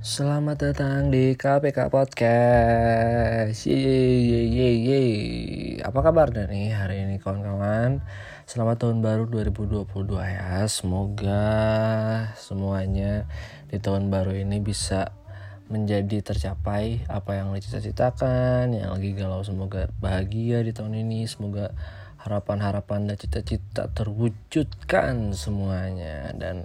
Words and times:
Selamat 0.00 0.56
datang 0.56 1.12
di 1.12 1.36
KPK 1.36 1.92
Podcast. 1.92 3.68
Yeay, 3.68 4.48
yeay, 4.48 4.76
yeay. 4.80 5.12
Apa 5.84 6.00
kabar 6.00 6.32
nih 6.32 6.72
hari 6.72 7.04
ini 7.04 7.20
kawan-kawan? 7.20 8.00
Selamat 8.48 8.80
tahun 8.80 9.04
baru 9.04 9.28
2022 9.28 9.84
ya. 10.24 10.64
Semoga 10.72 11.52
semuanya 12.32 13.28
di 13.68 13.76
tahun 13.76 14.08
baru 14.08 14.40
ini 14.40 14.64
bisa 14.64 15.12
menjadi 15.68 16.24
tercapai 16.24 17.04
apa 17.04 17.36
yang 17.36 17.52
dicita-citakan. 17.52 18.72
Yang 18.72 18.90
lagi 18.96 19.10
galau 19.12 19.44
semoga 19.44 19.92
bahagia 20.00 20.64
di 20.64 20.72
tahun 20.72 20.96
ini. 20.96 21.28
Semoga 21.28 21.76
harapan-harapan 22.24 23.04
dan 23.04 23.20
cita-cita 23.20 23.92
terwujudkan 23.92 25.36
semuanya. 25.36 26.32
Dan 26.32 26.64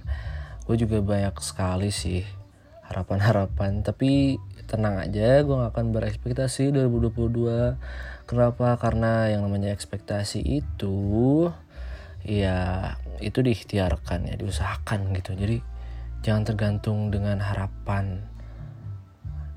gue 0.63 0.79
juga 0.79 1.03
banyak 1.03 1.35
sekali 1.43 1.91
sih 1.91 2.44
harapan-harapan 2.89 3.81
tapi 3.81 4.37
tenang 4.65 4.97
aja 4.97 5.45
gue 5.45 5.55
gak 5.55 5.73
akan 5.77 5.93
berekspektasi 5.93 6.73
2022 6.73 7.77
kenapa? 8.25 8.75
Karena 8.81 9.29
yang 9.29 9.45
namanya 9.45 9.71
ekspektasi 9.71 10.41
itu 10.41 11.49
ya 12.25 12.93
itu 13.21 13.45
diikhtiarkan 13.45 14.33
ya 14.33 14.35
diusahakan 14.35 15.13
gitu. 15.13 15.37
Jadi 15.37 15.61
jangan 16.25 16.43
tergantung 16.43 17.13
dengan 17.13 17.39
harapan. 17.39 18.25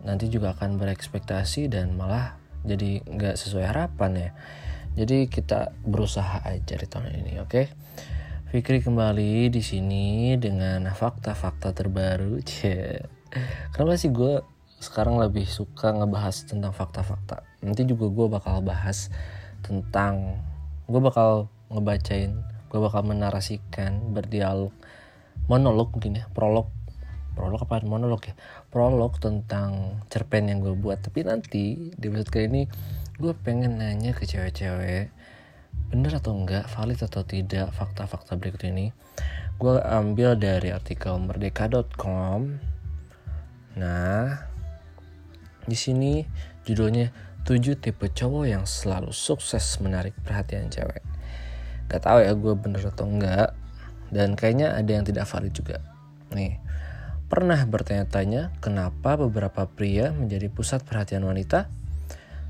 Nanti 0.05 0.29
juga 0.29 0.55
akan 0.55 0.77
berekspektasi 0.77 1.73
dan 1.73 1.97
malah 1.97 2.37
jadi 2.63 3.01
nggak 3.03 3.41
sesuai 3.41 3.65
harapan 3.73 4.13
ya. 4.29 4.31
Jadi 4.99 5.31
kita 5.33 5.73
berusaha 5.85 6.45
aja 6.45 6.75
di 6.77 6.87
tahun 6.87 7.25
ini 7.25 7.41
oke? 7.41 7.51
Okay? 7.51 7.67
Fikri 8.49 8.81
kembali 8.81 9.53
di 9.53 9.61
sini 9.61 10.33
dengan 10.41 10.89
fakta-fakta 10.89 11.77
terbaru. 11.77 12.41
Kenapa 13.75 14.01
sih 14.01 14.09
gue 14.09 14.41
sekarang 14.79 15.19
lebih 15.21 15.45
suka 15.45 15.93
ngebahas 15.93 16.49
tentang 16.49 16.73
fakta-fakta? 16.73 17.45
Nanti 17.61 17.85
juga 17.85 18.09
gue 18.09 18.27
bakal 18.31 18.65
bahas 18.65 19.13
tentang 19.61 20.41
gue 20.89 21.01
bakal 21.03 21.53
ngebacain, 21.69 22.33
gue 22.73 22.81
bakal 22.81 23.05
menarasikan, 23.05 24.17
berdialog, 24.17 24.73
monolog 25.51 25.93
mungkin 25.93 26.25
ya, 26.25 26.25
prolog, 26.33 26.73
prolog 27.37 27.61
apa 27.61 27.85
monolog 27.85 28.25
ya, 28.25 28.35
prolog 28.73 29.21
tentang 29.21 30.01
cerpen 30.09 30.49
yang 30.49 30.65
gue 30.65 30.73
buat. 30.73 31.05
Tapi 31.05 31.29
nanti 31.29 31.93
di 31.93 32.05
episode 32.09 32.33
kali 32.33 32.47
ini 32.49 32.63
gue 33.19 33.33
pengen 33.35 33.83
nanya 33.83 34.17
ke 34.17 34.25
cewek-cewek 34.25 35.11
bener 35.89 36.13
atau 36.21 36.37
enggak, 36.37 36.69
valid 36.69 37.01
atau 37.01 37.25
tidak 37.25 37.73
fakta-fakta 37.73 38.37
berikut 38.37 38.65
ini. 38.69 38.93
Gue 39.59 39.81
ambil 39.83 40.39
dari 40.39 40.71
artikel 40.71 41.17
merdeka.com 41.19 42.61
Nah, 43.79 44.43
di 45.65 45.79
sini 45.79 46.27
judulnya 46.67 47.15
7 47.47 47.79
tipe 47.79 48.11
cowok 48.11 48.45
yang 48.45 48.67
selalu 48.67 49.15
sukses 49.15 49.79
menarik 49.79 50.13
perhatian 50.21 50.69
cewek. 50.69 51.01
Gak 51.89 52.05
tau 52.05 52.21
ya 52.21 52.35
gue 52.37 52.53
bener 52.59 52.83
atau 52.85 53.07
enggak. 53.09 53.55
Dan 54.09 54.37
kayaknya 54.37 54.73
ada 54.77 54.89
yang 54.89 55.05
tidak 55.05 55.29
valid 55.29 55.53
juga. 55.53 55.81
Nih, 56.33 56.61
pernah 57.29 57.61
bertanya-tanya 57.65 58.57
kenapa 58.61 59.21
beberapa 59.21 59.69
pria 59.69 60.13
menjadi 60.13 60.49
pusat 60.49 60.85
perhatian 60.85 61.25
wanita? 61.25 61.69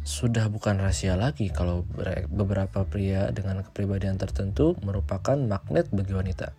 Sudah 0.07 0.47
bukan 0.49 0.79
rahasia 0.79 1.19
lagi 1.19 1.51
kalau 1.51 1.85
beberapa 2.31 2.87
pria 2.87 3.29
dengan 3.35 3.61
kepribadian 3.67 4.17
tertentu 4.17 4.79
merupakan 4.87 5.37
magnet 5.37 5.91
bagi 5.91 6.15
wanita. 6.15 6.55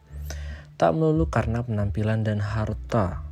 Tak 0.80 0.92
melulu 0.95 1.28
karena 1.28 1.64
penampilan 1.64 2.23
dan 2.23 2.39
harta, 2.39 3.23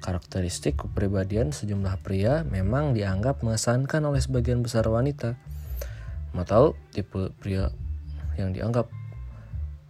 Karakteristik 0.00 0.78
kepribadian 0.78 1.50
sejumlah 1.50 2.00
pria 2.04 2.46
memang 2.46 2.94
dianggap 2.94 3.42
mengesankan 3.42 4.02
oleh 4.06 4.22
sebagian 4.22 4.62
besar 4.62 4.86
wanita. 4.86 5.34
Mau 6.36 6.44
tahu 6.44 6.76
tipe 6.92 7.32
pria 7.40 7.72
yang 8.36 8.52
dianggap 8.52 8.92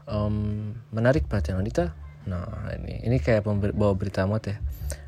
um, 0.07 0.73
menarik 0.95 1.27
perhatian 1.27 1.59
wanita? 1.61 1.93
Nah 2.27 2.75
ini 2.75 3.03
ini 3.07 3.17
kayak 3.23 3.47
bawa 3.47 3.93
berita 3.95 4.27
amat 4.27 4.43
ya. 4.51 4.57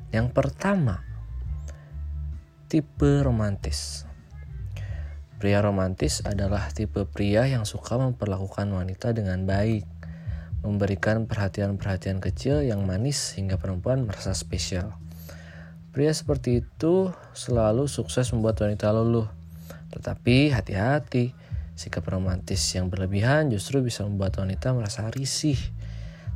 Yang 0.09 0.29
pertama, 0.35 1.03
tipe 2.71 3.23
romantis. 3.25 4.05
Pria 5.39 5.63
romantis 5.63 6.19
adalah 6.27 6.71
tipe 6.75 7.07
pria 7.07 7.47
yang 7.47 7.63
suka 7.63 7.95
memperlakukan 7.95 8.67
wanita 8.75 9.15
dengan 9.15 9.47
baik 9.47 9.98
memberikan 10.63 11.31
perhatian-perhatian 11.31 12.19
kecil 12.19 12.67
yang 12.67 12.83
manis 12.83 13.35
hingga 13.39 13.59
perempuan 13.59 14.05
merasa 14.05 14.35
spesial. 14.35 14.95
Pria 15.95 16.13
seperti 16.13 16.63
itu 16.63 17.11
selalu 17.35 17.91
sukses 17.91 18.31
membuat 18.31 18.63
wanita 18.63 18.93
luluh. 18.93 19.27
Tetapi 19.91 20.53
hati-hati, 20.53 21.33
sikap 21.79 22.07
romantis 22.11 22.61
yang 22.75 22.91
berlebihan 22.91 23.49
justru 23.55 23.81
bisa 23.81 24.03
membuat 24.05 24.37
wanita 24.39 24.75
merasa 24.75 25.09
risih. 25.09 25.59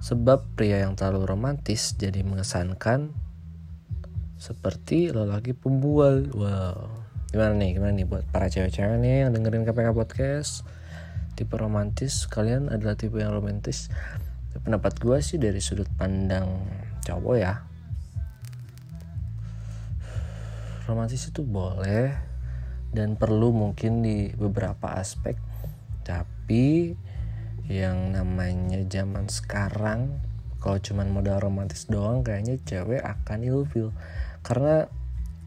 Sebab 0.02 0.58
pria 0.58 0.82
yang 0.82 0.98
terlalu 0.98 1.30
romantis 1.30 1.94
jadi 1.94 2.26
mengesankan 2.26 3.14
seperti 4.34 5.14
lelaki 5.14 5.54
pembual. 5.54 6.26
Wow. 6.34 6.90
Gimana 7.30 7.54
nih, 7.54 7.78
gimana 7.78 7.92
nih 7.94 8.06
buat 8.10 8.26
para 8.34 8.50
cewek-cewek 8.50 8.98
nih 8.98 9.26
yang 9.26 9.30
dengerin 9.30 9.62
KPK 9.62 9.94
Podcast? 9.94 10.66
Tipe 11.32 11.56
romantis 11.56 12.28
kalian 12.28 12.68
adalah 12.68 12.94
tipe 12.94 13.16
yang 13.18 13.32
romantis. 13.32 13.88
Pendapat 14.52 15.00
gue 15.00 15.18
sih 15.24 15.40
dari 15.40 15.58
sudut 15.58 15.88
pandang 15.96 16.68
cowok 17.02 17.36
ya. 17.40 17.64
Romantis 20.84 21.32
itu 21.32 21.40
boleh 21.40 22.12
dan 22.92 23.16
perlu 23.16 23.50
mungkin 23.50 24.04
di 24.04 24.28
beberapa 24.36 25.00
aspek. 25.00 25.40
Tapi 26.04 26.92
yang 27.70 28.12
namanya 28.12 28.84
zaman 28.84 29.32
sekarang 29.32 30.20
kalau 30.60 30.78
cuman 30.78 31.08
modal 31.10 31.40
romantis 31.40 31.88
doang 31.88 32.20
kayaknya 32.20 32.60
cewek 32.68 33.00
akan 33.00 33.38
ilfil. 33.40 33.90
Karena 34.44 34.84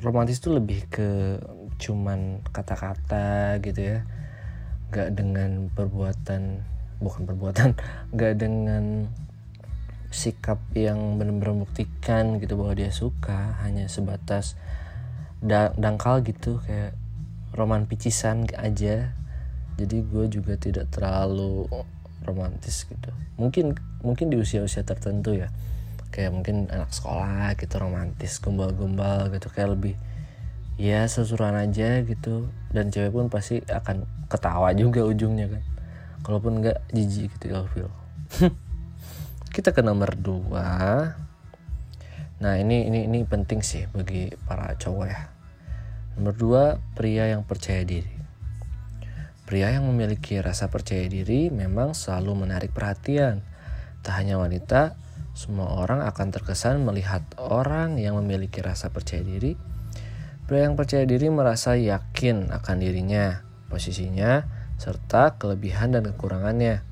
romantis 0.01 0.41
itu 0.41 0.49
lebih 0.49 0.89
ke 0.89 1.39
cuman 1.75 2.41
kata-kata 2.55 3.59
gitu 3.59 3.81
ya 3.95 3.99
gak 4.93 5.17
dengan 5.17 5.71
perbuatan 5.73 6.61
bukan 6.99 7.21
perbuatan 7.27 7.69
gak 8.19 8.33
dengan 8.39 9.09
sikap 10.15 10.63
yang 10.71 11.19
benar-benar 11.19 11.51
membuktikan 11.51 12.39
gitu 12.39 12.55
bahwa 12.55 12.73
dia 12.77 12.91
suka 12.93 13.59
hanya 13.67 13.91
sebatas 13.91 14.55
da 15.43 15.75
dangkal 15.75 16.23
gitu 16.23 16.63
kayak 16.63 16.95
roman 17.51 17.83
picisan 17.83 18.47
aja. 18.55 19.11
Jadi 19.75 20.07
gue 20.07 20.25
juga 20.31 20.55
tidak 20.55 20.87
terlalu 20.87 21.67
romantis 22.23 22.87
gitu. 22.87 23.11
Mungkin 23.35 23.75
mungkin 23.99 24.31
di 24.31 24.39
usia-usia 24.39 24.87
tertentu 24.87 25.35
ya. 25.35 25.51
Kayak 26.15 26.31
mungkin 26.31 26.71
anak 26.71 26.95
sekolah 26.95 27.59
gitu 27.59 27.75
romantis 27.75 28.39
gombal-gombal 28.39 29.27
gitu 29.35 29.51
kayak 29.51 29.75
lebih 29.75 29.99
ya 30.75 31.07
sesuruhan 31.07 31.55
aja 31.55 32.03
gitu. 32.03 32.51
Dan 32.71 32.91
cewek 32.91 33.11
pun 33.11 33.27
pasti 33.31 33.63
akan 33.63 34.07
ketawa 34.27 34.71
juga 34.75 35.03
ujungnya 35.07 35.47
kan. 35.51 35.63
Kalaupun 36.25 36.63
nggak 36.63 36.89
jijik 36.89 37.37
gitu 37.37 37.53
feel 37.69 37.91
kita 39.55 39.71
ke 39.71 39.79
nomor 39.79 40.19
dua. 40.19 40.67
Nah 42.43 42.53
ini 42.59 42.91
ini 42.91 43.07
ini 43.07 43.23
penting 43.23 43.63
sih 43.63 43.87
bagi 43.87 44.33
para 44.43 44.75
cowok 44.75 45.07
ya. 45.07 45.31
Nomor 46.19 46.33
dua 46.35 46.63
pria 46.97 47.31
yang 47.31 47.47
percaya 47.47 47.85
diri. 47.87 48.11
Pria 49.45 49.71
yang 49.71 49.85
memiliki 49.87 50.41
rasa 50.41 50.67
percaya 50.67 51.05
diri 51.05 51.53
memang 51.53 51.93
selalu 51.93 52.43
menarik 52.43 52.73
perhatian. 52.73 53.45
Tak 54.01 54.17
hanya 54.19 54.41
wanita 54.41 54.97
semua 55.37 55.77
orang 55.79 56.03
akan 56.03 56.27
terkesan 56.33 56.83
melihat 56.83 57.21
orang 57.37 57.95
yang 58.01 58.19
memiliki 58.19 58.59
rasa 58.59 58.91
percaya 58.91 59.23
diri 59.23 59.74
Pria 60.45 60.69
yang 60.69 60.77
percaya 60.77 61.09
diri 61.09 61.25
merasa 61.33 61.73
yakin 61.73 62.53
akan 62.53 62.77
dirinya, 62.77 63.41
posisinya, 63.65 64.45
serta 64.77 65.41
kelebihan 65.41 65.97
dan 65.97 66.05
kekurangannya. 66.05 66.85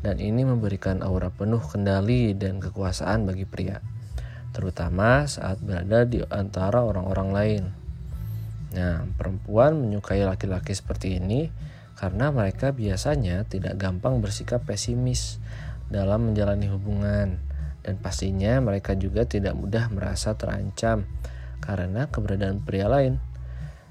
Dan 0.00 0.16
ini 0.16 0.48
memberikan 0.48 1.04
aura 1.04 1.28
penuh 1.28 1.60
kendali 1.60 2.32
dan 2.32 2.64
kekuasaan 2.64 3.28
bagi 3.28 3.44
pria, 3.44 3.84
terutama 4.56 5.28
saat 5.28 5.60
berada 5.60 6.08
di 6.08 6.24
antara 6.32 6.80
orang-orang 6.80 7.28
lain. 7.28 7.62
Nah, 8.72 9.04
perempuan 9.20 9.76
menyukai 9.76 10.24
laki-laki 10.24 10.72
seperti 10.72 11.20
ini 11.20 11.52
karena 11.92 12.32
mereka 12.32 12.72
biasanya 12.72 13.44
tidak 13.44 13.76
gampang 13.76 14.24
bersikap 14.24 14.64
pesimis 14.64 15.36
dalam 15.92 16.32
menjalani 16.32 16.72
hubungan, 16.72 17.36
dan 17.84 17.94
pastinya 18.00 18.64
mereka 18.64 18.96
juga 18.96 19.28
tidak 19.28 19.52
mudah 19.60 19.92
merasa 19.92 20.32
terancam 20.40 21.04
karena 21.60 22.08
keberadaan 22.08 22.62
pria 22.62 22.86
lain. 22.86 23.20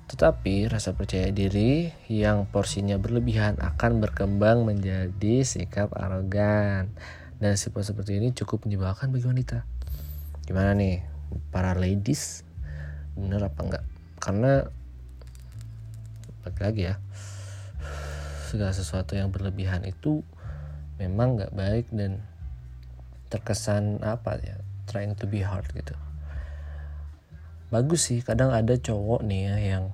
Tetapi 0.07 0.71
rasa 0.71 0.95
percaya 0.95 1.27
diri 1.35 1.91
yang 2.07 2.47
porsinya 2.47 2.95
berlebihan 2.95 3.59
akan 3.59 3.99
berkembang 3.99 4.63
menjadi 4.63 5.43
sikap 5.43 5.91
arogan. 5.93 6.95
Dan 7.37 7.53
sifat 7.59 7.91
seperti 7.93 8.17
ini 8.17 8.31
cukup 8.33 8.65
menyebalkan 8.65 9.11
bagi 9.11 9.27
wanita. 9.27 9.67
Gimana 10.47 10.73
nih? 10.73 11.17
para 11.51 11.75
ladies 11.75 12.45
bener 13.17 13.41
apa 13.43 13.59
enggak 13.65 13.83
karena 14.21 14.53
lagi 16.45 16.61
lagi 16.63 16.81
ya 16.93 16.95
segala 18.47 18.71
sesuatu 18.71 19.17
yang 19.19 19.33
berlebihan 19.33 19.83
itu 19.83 20.23
memang 20.97 21.35
nggak 21.35 21.53
baik 21.53 21.87
dan 21.91 22.23
terkesan 23.27 23.99
apa 23.99 24.39
ya 24.39 24.55
trying 24.87 25.11
to 25.19 25.27
be 25.27 25.43
hard 25.43 25.67
gitu 25.75 25.93
bagus 27.67 28.07
sih 28.11 28.23
kadang 28.23 28.55
ada 28.55 28.79
cowok 28.79 29.27
nih 29.27 29.41
ya 29.51 29.55
yang 29.75 29.85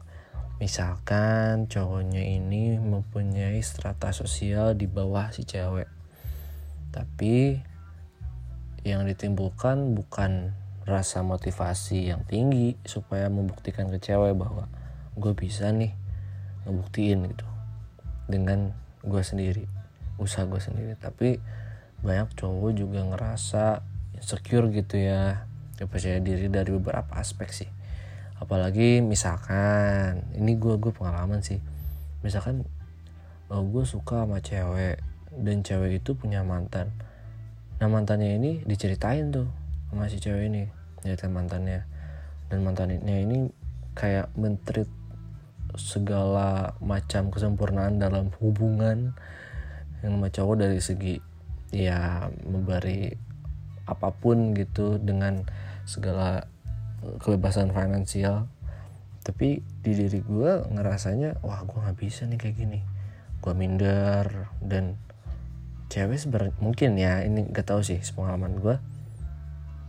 misalkan 0.61 1.65
cowoknya 1.65 2.21
ini 2.21 2.77
mempunyai 2.77 3.59
strata 3.65 4.13
sosial 4.13 4.77
di 4.77 4.85
bawah 4.85 5.33
si 5.33 5.43
cewek. 5.43 5.89
Tapi 6.93 7.57
yang 8.85 9.03
ditimbulkan 9.09 9.97
bukan 9.97 10.53
rasa 10.83 11.23
motivasi 11.23 12.11
yang 12.11 12.27
tinggi 12.27 12.75
supaya 12.83 13.31
membuktikan 13.31 13.87
ke 13.89 13.97
cewek 13.97 14.35
bahwa 14.35 14.67
gue 15.15 15.33
bisa 15.33 15.71
nih 15.71 15.95
ngebuktiin 16.67 17.27
gitu 17.31 17.47
dengan 18.27 18.75
gue 19.03 19.23
sendiri 19.23 19.65
usaha 20.21 20.45
gue 20.45 20.61
sendiri. 20.61 20.93
Tapi 20.95 21.41
banyak 22.03 22.35
cowok 22.37 22.71
juga 22.77 23.03
ngerasa 23.03 23.81
insecure 24.15 24.71
gitu 24.71 24.95
ya 24.95 25.47
gak 25.77 25.89
percaya 25.89 26.21
diri 26.21 26.47
dari 26.49 26.69
beberapa 26.69 27.17
aspek 27.17 27.49
sih. 27.49 27.69
Apalagi 28.37 28.99
misalkan 28.99 30.25
ini 30.35 30.57
gue 30.59 30.75
gue 30.77 30.91
pengalaman 30.91 31.39
sih. 31.39 31.57
Misalkan 32.21 32.67
oh, 33.49 33.63
gue 33.63 33.83
suka 33.87 34.25
sama 34.25 34.43
cewek 34.43 34.99
dan 35.33 35.65
cewek 35.65 36.03
itu 36.03 36.13
punya 36.13 36.45
mantan. 36.45 36.93
Nah 37.81 37.87
mantannya 37.89 38.37
ini 38.37 38.51
diceritain 38.67 39.33
tuh 39.33 39.47
sama 39.89 40.09
si 40.09 40.21
cewek 40.21 40.49
ini 40.49 40.63
ceritain 41.01 41.33
mantannya. 41.33 41.85
Dan 42.51 42.61
mantannya 42.61 42.99
ini 43.01 43.49
kayak 43.97 44.29
menteri 44.37 44.85
segala 45.73 46.77
macam 46.81 47.33
kesempurnaan 47.33 47.97
dalam 47.97 48.29
hubungan. 48.41 49.17
Yang 50.05 50.13
sama 50.13 50.27
cowok 50.29 50.55
dari 50.59 50.79
segi 50.83 51.15
ya 51.73 52.29
memberi 52.45 53.32
apa 53.83 54.15
pun 54.15 54.55
gitu 54.55 54.95
dengan 54.99 55.43
segala 55.83 56.47
kebebasan 57.19 57.75
finansial. 57.75 58.47
Tapi 59.23 59.63
di 59.63 59.91
diri 59.95 60.19
gue 60.19 60.67
ngerasanya 60.71 61.43
wah 61.43 61.63
gue 61.63 61.79
nggak 61.79 61.99
bisa 61.99 62.27
nih 62.27 62.39
kayak 62.39 62.55
gini. 62.59 62.79
Gue 63.39 63.55
minder 63.55 64.51
dan 64.63 64.99
cewek 65.91 66.19
sebenarnya 66.19 66.55
mungkin 66.63 66.95
ya 66.95 67.21
ini 67.21 67.45
gak 67.53 67.69
tahu 67.69 67.85
sih 67.85 68.01
pengalaman 68.17 68.57
gue 68.57 68.81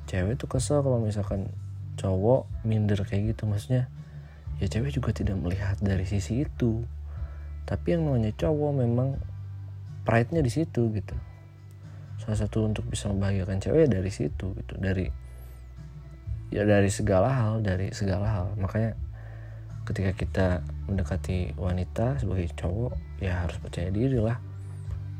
cewek 0.04 0.36
tuh 0.36 0.52
kesel 0.52 0.84
kalau 0.84 1.00
misalkan 1.00 1.48
cowok 1.96 2.44
minder 2.60 3.00
kayak 3.08 3.32
gitu 3.32 3.48
maksudnya 3.48 3.88
ya 4.60 4.68
cewek 4.68 4.92
juga 4.92 5.16
tidak 5.16 5.38
melihat 5.38 5.78
dari 5.80 6.04
sisi 6.04 6.44
itu. 6.46 6.84
Tapi 7.64 7.96
yang 7.96 8.04
namanya 8.04 8.30
cowok 8.36 8.72
memang 8.76 9.16
pride-nya 10.04 10.44
di 10.44 10.52
situ 10.52 10.92
gitu 10.92 11.16
salah 12.24 12.40
satu 12.40 12.64
untuk 12.64 12.88
bisa 12.88 13.12
membahagiakan 13.12 13.60
cewek 13.60 13.84
ya 13.84 13.88
dari 14.00 14.08
situ 14.08 14.56
gitu. 14.56 14.74
Dari 14.80 15.04
ya 16.48 16.64
dari 16.64 16.88
segala 16.88 17.28
hal 17.28 17.60
dari 17.60 17.92
segala 17.92 18.26
hal. 18.32 18.46
Makanya 18.56 18.96
ketika 19.84 20.16
kita 20.16 20.46
mendekati 20.88 21.52
wanita 21.60 22.16
sebagai 22.16 22.48
cowok 22.56 23.20
ya 23.20 23.44
harus 23.44 23.60
percaya 23.60 23.92
diri 23.92 24.16
lah. 24.16 24.40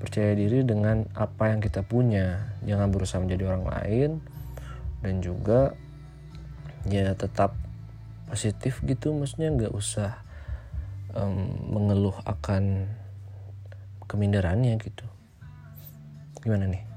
Percaya 0.00 0.32
diri 0.32 0.64
dengan 0.64 1.04
apa 1.12 1.52
yang 1.52 1.60
kita 1.60 1.84
punya. 1.84 2.56
Jangan 2.64 2.88
berusaha 2.88 3.20
menjadi 3.20 3.52
orang 3.52 3.64
lain. 3.68 4.10
Dan 5.04 5.20
juga 5.20 5.76
ya 6.88 7.12
tetap 7.12 7.52
positif 8.32 8.80
gitu. 8.88 9.12
Maksudnya 9.12 9.52
nggak 9.52 9.76
usah 9.76 10.24
um, 11.12 11.52
mengeluh 11.68 12.16
akan 12.24 12.88
keminderannya 14.08 14.80
gitu. 14.80 15.04
Gimana 16.40 16.68
nih 16.68 16.93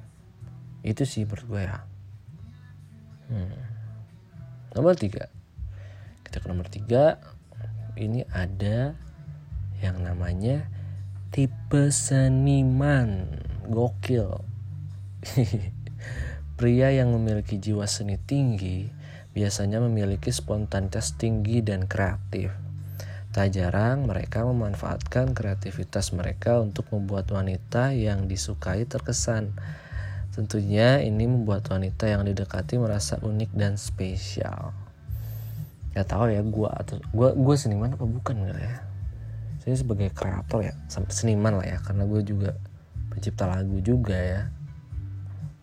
itu 0.81 1.03
sih 1.05 1.23
menurut 1.25 1.45
gue 1.47 1.61
ya 1.65 1.79
hmm. 3.31 3.59
nomor 4.77 4.93
tiga 4.97 5.31
kita 6.25 6.43
ke 6.43 6.47
nomor 6.49 6.67
tiga 6.67 7.21
ini 7.97 8.25
ada 8.29 8.93
yang 9.81 10.01
namanya 10.01 10.69
tipe 11.33 11.89
seniman 11.93 13.41
gokil 13.69 14.41
pria 16.57 16.89
yang 16.89 17.13
memiliki 17.13 17.61
jiwa 17.61 17.85
seni 17.85 18.17
tinggi 18.17 18.97
biasanya 19.37 19.77
memiliki 19.77 20.33
spontanitas 20.33 21.13
tinggi 21.13 21.61
dan 21.61 21.85
kreatif. 21.85 22.49
Tak 23.29 23.53
jarang 23.53 24.09
mereka 24.09 24.41
memanfaatkan 24.41 25.37
kreativitas 25.37 26.09
mereka 26.17 26.57
untuk 26.57 26.89
membuat 26.89 27.29
wanita 27.29 27.93
yang 27.93 28.25
disukai 28.25 28.89
terkesan. 28.89 29.53
Tentunya 30.37 31.01
ini 31.01 31.25
membuat 31.25 31.65
wanita 31.73 32.05
yang 32.05 32.21
didekati 32.21 32.77
merasa 32.77 33.17
unik 33.17 33.57
dan 33.57 33.73
spesial. 33.73 34.77
Gak 35.97 36.13
tahu 36.13 36.29
ya 36.29 36.45
gue 36.45 36.69
atau 36.69 37.01
gue 37.01 37.29
gue 37.33 37.55
seniman 37.57 37.97
apa 37.97 38.05
bukan 38.05 38.45
gak 38.45 38.61
ya? 38.61 38.75
Saya 39.65 39.75
sebagai 39.81 40.13
kreator 40.13 40.61
ya, 40.61 40.73
seniman 41.09 41.57
lah 41.57 41.65
ya, 41.65 41.77
karena 41.81 42.05
gue 42.05 42.21
juga 42.21 42.53
pencipta 43.09 43.49
lagu 43.49 43.81
juga 43.81 44.15
ya. 44.15 44.41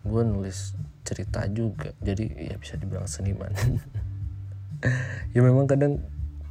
Gue 0.03 0.27
nulis 0.27 0.75
cerita 1.05 1.45
juga 1.45 1.93
jadi 2.01 2.25
ya 2.51 2.55
bisa 2.57 2.81
dibilang 2.81 3.05
seniman 3.05 3.53
ya 5.37 5.39
memang 5.45 5.69
kadang 5.69 6.01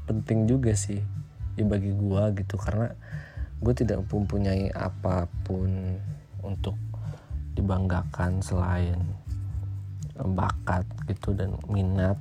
penting 0.06 0.46
juga 0.46 0.78
sih 0.78 1.02
ya 1.58 1.66
bagi 1.66 1.90
gua 1.90 2.30
gitu 2.30 2.54
karena 2.54 2.94
gue 3.58 3.74
tidak 3.74 4.06
mempunyai 4.06 4.70
apa 4.70 5.26
pun 5.42 5.98
untuk 6.46 6.78
dibanggakan 7.54 8.42
selain 8.42 8.98
bakat 10.14 10.86
gitu 11.10 11.34
dan 11.34 11.58
minat. 11.66 12.18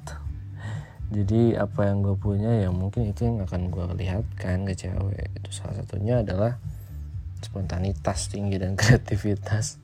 Jadi 1.13 1.53
apa 1.53 1.85
yang 1.85 2.01
gue 2.01 2.17
punya 2.17 2.49
ya 2.57 2.73
mungkin 2.73 3.13
itu 3.13 3.29
yang 3.29 3.45
akan 3.45 3.69
gue 3.69 3.85
lihatkan 4.01 4.65
ke 4.65 4.73
cewek. 4.73 5.29
Itu 5.37 5.49
salah 5.53 5.77
satunya 5.77 6.25
adalah 6.25 6.57
spontanitas 7.45 8.33
tinggi 8.33 8.57
dan 8.57 8.73
kreativitas. 8.79 9.77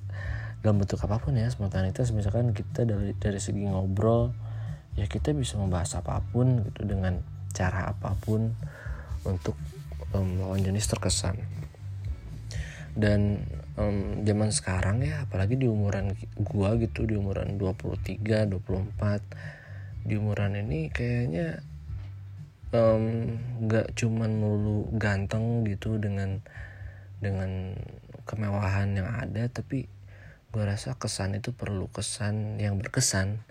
Dalam 0.66 0.82
bentuk 0.82 1.00
apa 1.06 1.22
pun 1.22 1.38
ya 1.38 1.48
spontanitas 1.54 2.10
misalkan 2.12 2.52
kita 2.52 2.84
dari 2.84 3.16
dari 3.16 3.40
segi 3.40 3.64
ngobrol 3.70 4.34
ya 5.00 5.08
kita 5.08 5.32
bisa 5.32 5.56
membahas 5.56 6.04
apa 6.04 6.20
pun 6.34 6.68
gitu 6.68 6.84
dengan 6.84 7.24
cara 7.56 7.96
apa 7.96 8.18
pun 8.20 8.52
untuk 9.24 9.56
um, 10.18 10.40
lawan 10.42 10.66
jenis 10.66 10.90
terkesan. 10.90 11.38
Dan 12.98 13.46
um, 13.80 14.28
zaman 14.28 14.52
sekarang 14.52 15.02
ya 15.02 15.24
apalagi 15.24 15.56
di 15.56 15.66
umuran 15.66 16.12
gua 16.44 16.76
gitu 16.76 17.08
di 17.08 17.16
umuran 17.16 17.56
23 17.56 18.20
24 18.52 20.06
di 20.06 20.14
umuran 20.20 20.60
ini 20.60 20.92
kayaknya 20.92 21.64
um, 22.76 23.36
cuman 23.96 24.32
melulu 24.36 24.92
ganteng 25.00 25.64
gitu 25.64 25.96
dengan 25.96 26.44
dengan 27.24 27.76
kemewahan 28.28 28.94
yang 28.96 29.10
ada 29.10 29.48
tapi 29.50 29.90
gue 30.50 30.64
rasa 30.66 30.98
kesan 30.98 31.38
itu 31.38 31.54
perlu 31.54 31.86
kesan 31.94 32.58
yang 32.58 32.82
berkesan. 32.82 33.46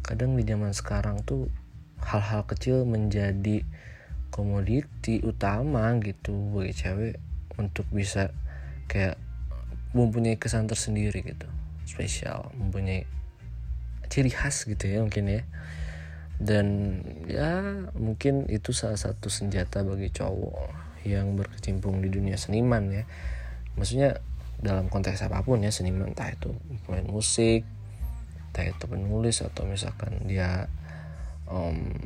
Kadang 0.00 0.40
di 0.40 0.44
zaman 0.48 0.72
sekarang 0.72 1.20
tuh 1.20 1.52
hal-hal 2.00 2.48
kecil 2.48 2.88
menjadi 2.88 3.60
komoditi 4.32 5.20
utama 5.20 5.92
gitu 6.00 6.32
bagi 6.56 6.72
cewek 6.72 7.20
untuk 7.60 7.84
bisa 7.92 8.32
kayak 8.88 9.20
mempunyai 9.96 10.38
kesan 10.38 10.70
tersendiri 10.70 11.22
gitu. 11.22 11.48
Spesial 11.86 12.50
mempunyai 12.58 13.06
ciri 14.10 14.30
khas 14.30 14.66
gitu 14.66 14.84
ya 14.86 15.02
mungkin 15.02 15.26
ya. 15.30 15.42
Dan 16.40 16.66
ya 17.28 17.84
mungkin 17.94 18.48
itu 18.48 18.72
salah 18.72 18.96
satu 18.96 19.28
senjata 19.28 19.84
bagi 19.84 20.08
cowok 20.08 20.72
yang 21.04 21.36
berkecimpung 21.36 22.00
di 22.00 22.08
dunia 22.08 22.40
seniman 22.40 22.88
ya. 22.90 23.04
Maksudnya 23.76 24.20
dalam 24.60 24.92
konteks 24.92 25.24
apa 25.24 25.40
pun 25.40 25.64
ya 25.64 25.72
seniman 25.72 26.12
entah 26.12 26.28
itu 26.28 26.52
main 26.84 27.08
musik 27.08 27.64
entah 28.52 28.66
itu 28.68 28.84
penulis 28.84 29.40
atau 29.40 29.64
misalkan 29.64 30.20
dia 30.28 30.68
um, 31.48 31.96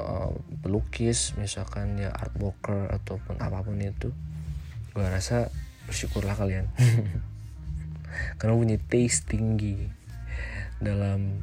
uh, 0.00 0.32
pelukis 0.64 1.36
misalkan 1.36 2.00
dia 2.00 2.08
art 2.08 2.32
worker 2.40 2.88
ataupun 2.88 3.36
apa 3.36 3.60
pun 3.60 3.76
itu 3.84 4.08
gue 4.96 5.06
rasa 5.08 5.52
bersyukurlah 5.86 6.36
kalian. 6.36 6.68
Karena 8.38 8.54
punya 8.54 8.78
taste 8.78 9.30
tinggi 9.30 9.88
dalam 10.82 11.42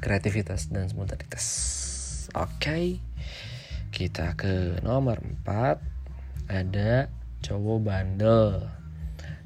kreativitas 0.00 0.72
dan 0.72 0.88
spontanitas. 0.90 1.46
Oke 2.34 2.46
okay. 2.56 2.86
kita 3.90 4.38
ke 4.38 4.78
nomor 4.82 5.18
4 5.44 6.50
ada 6.50 7.06
cowok 7.40 7.78
bandel. 7.82 8.68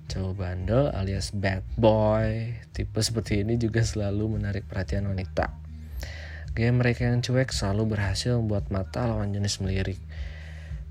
Cowok 0.08 0.34
bandel 0.36 0.92
alias 0.92 1.32
bad 1.32 1.64
boy. 1.76 2.56
Tipe 2.72 3.00
seperti 3.00 3.44
ini 3.44 3.56
juga 3.56 3.84
selalu 3.84 4.40
menarik 4.40 4.64
perhatian 4.68 5.08
wanita. 5.08 5.52
Gaya 6.54 6.70
mereka 6.70 7.10
yang 7.10 7.18
cuek 7.18 7.50
selalu 7.50 7.98
berhasil 7.98 8.38
membuat 8.38 8.70
mata 8.70 9.10
lawan 9.10 9.34
jenis 9.34 9.58
melirik. 9.58 9.98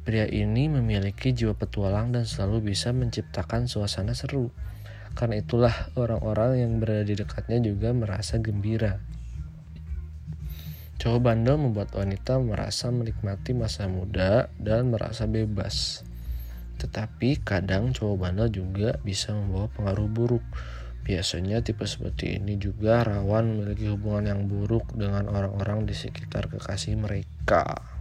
Pria 0.04 0.28
ini 0.28 0.68
memiliki 0.68 1.32
jiwa 1.32 1.56
petualang 1.56 2.12
dan 2.12 2.28
selalu 2.28 2.76
bisa 2.76 2.92
menciptakan 2.92 3.72
suasana 3.72 4.12
seru. 4.12 4.52
Karena 5.16 5.40
itulah 5.40 5.72
orang-orang 5.96 6.60
yang 6.60 6.72
berada 6.84 7.08
di 7.08 7.16
dekatnya 7.16 7.64
juga 7.64 7.96
merasa 7.96 8.36
gembira. 8.44 9.00
Cowok 11.00 11.20
bandel 11.20 11.56
membuat 11.60 11.96
wanita 11.96 12.40
merasa 12.44 12.92
menikmati 12.92 13.56
masa 13.56 13.88
muda 13.88 14.52
dan 14.60 14.92
merasa 14.92 15.24
bebas. 15.24 16.04
Tetapi 16.84 17.40
kadang 17.44 17.96
cowok 17.96 18.18
bandel 18.20 18.48
juga 18.52 19.00
bisa 19.04 19.32
membawa 19.32 19.72
pengaruh 19.72 20.08
buruk 20.12 20.44
Biasanya 21.04 21.60
tipe 21.60 21.84
seperti 21.84 22.40
ini 22.40 22.56
juga 22.56 23.04
rawan 23.04 23.60
memiliki 23.60 23.92
hubungan 23.92 24.24
yang 24.24 24.42
buruk 24.48 24.88
dengan 24.96 25.28
orang-orang 25.28 25.84
di 25.84 25.92
sekitar 25.92 26.48
kekasih 26.48 26.96
mereka. 26.96 27.93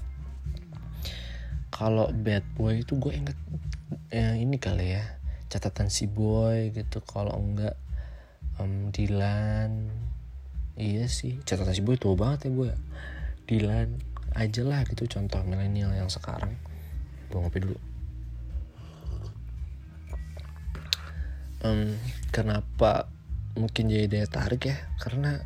Kalau 1.73 2.13
bad 2.13 2.45
boy 2.53 2.85
itu 2.85 3.01
gue 3.01 3.13
inget 3.17 3.39
ya 4.13 4.37
ini 4.37 4.61
kali 4.61 4.93
ya 5.01 5.05
catatan 5.49 5.89
si 5.89 6.05
boy 6.05 6.71
gitu. 6.77 7.01
Kalau 7.03 7.33
enggak 7.41 7.75
um, 8.61 8.93
Dylan, 8.93 9.89
iya 10.77 11.09
sih 11.09 11.41
catatan 11.43 11.73
si 11.73 11.81
boy 11.81 11.97
tua 11.97 12.13
banget 12.13 12.47
ya 12.47 12.51
gue. 12.53 12.71
Dylan 13.49 13.89
aja 14.37 14.63
lah 14.69 14.85
gitu 14.85 15.09
contoh 15.09 15.41
milenial 15.49 15.97
yang 15.97 16.13
sekarang. 16.13 16.53
Gue 17.33 17.41
ngopi 17.41 17.65
dulu. 17.65 17.93
um, 21.63 21.95
kenapa 22.35 23.09
mungkin 23.55 23.89
jadi 23.91 24.07
daya 24.11 24.29
tarik 24.29 24.63
ya 24.69 24.77
karena 24.99 25.43